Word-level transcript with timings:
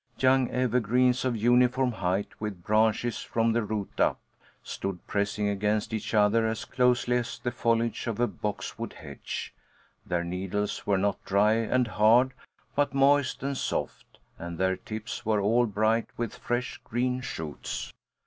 Young 0.17 0.49
evergreens 0.49 1.23
of 1.25 1.35
uniform 1.37 1.91
height, 1.91 2.29
with 2.41 2.63
branches 2.63 3.19
from 3.19 3.53
the 3.53 3.61
root 3.61 3.99
up, 3.99 4.19
stood 4.63 5.05
pressing 5.05 5.47
against 5.47 5.93
each 5.93 6.15
other 6.15 6.47
as 6.47 6.65
closely 6.65 7.17
as 7.17 7.37
the 7.37 7.51
foliage 7.51 8.07
of 8.07 8.19
a 8.19 8.25
boxwood 8.25 8.93
hedge; 8.93 9.53
their 10.03 10.23
needles 10.23 10.87
were 10.87 10.97
not 10.97 11.23
dry 11.23 11.53
and 11.53 11.85
hard, 11.87 12.33
but 12.73 12.95
moist 12.95 13.43
and 13.43 13.57
soft, 13.57 14.17
and 14.39 14.57
their 14.57 14.75
tips 14.75 15.23
were 15.23 15.39
all 15.39 15.67
bright 15.67 16.07
with 16.17 16.35
fresh 16.35 16.81
green 16.83 17.21
shoots. 17.21 17.93